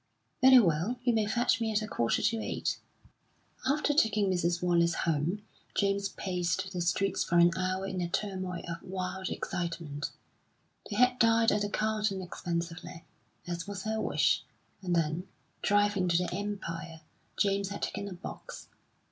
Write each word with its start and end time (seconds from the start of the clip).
"Very 0.41 0.57
well. 0.57 0.97
You 1.03 1.13
may 1.13 1.27
fetch 1.27 1.61
me 1.61 1.71
at 1.71 1.83
a 1.83 1.87
quarter 1.87 2.23
to 2.23 2.39
eight." 2.41 2.79
After 3.67 3.93
taking 3.93 4.31
Mrs. 4.31 4.59
Wallace 4.59 4.95
home, 5.05 5.43
James 5.75 6.09
paced 6.09 6.73
the 6.73 6.81
streets 6.81 7.23
for 7.23 7.37
an 7.37 7.51
hour 7.55 7.85
in 7.85 8.01
a 8.01 8.09
turmoil 8.09 8.63
of 8.67 8.81
wild 8.81 9.29
excitement. 9.29 10.09
They 10.89 10.95
had 10.95 11.19
dined 11.19 11.51
at 11.51 11.61
the 11.61 11.69
Carlton 11.69 12.19
expensively, 12.19 13.05
as 13.45 13.67
was 13.67 13.83
her 13.83 14.01
wish, 14.01 14.43
and 14.81 14.95
then, 14.95 15.27
driving 15.61 16.07
to 16.07 16.17
the 16.17 16.33
Empire, 16.33 17.01
James 17.37 17.69
had 17.69 17.83
taken 17.83 18.07
a 18.07 18.13
box. 18.13 18.69